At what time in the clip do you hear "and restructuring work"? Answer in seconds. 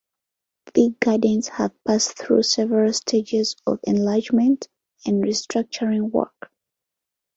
5.05-6.51